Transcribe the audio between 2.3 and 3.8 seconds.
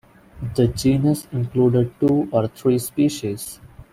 or three species.